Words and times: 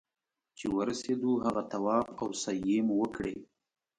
چې 0.57 0.65
ورسېدو 0.75 1.31
هغه 1.45 1.61
طواف 1.71 2.07
او 2.21 2.27
سعيې 2.43 2.77
مو 2.87 2.95
وکړې. 3.01 3.35